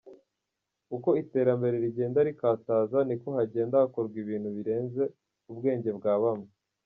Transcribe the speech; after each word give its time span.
Uko 0.95 1.09
iterambere 1.21 1.75
rigenda 1.85 2.19
rikataza, 2.27 2.97
niko 3.07 3.27
hagenda 3.37 3.75
hakorwa 3.83 4.15
ibintu 4.23 4.49
birenze 4.57 5.03
ubwenge 5.51 5.91
bwa 5.99 6.15
bamwe. 6.23 6.49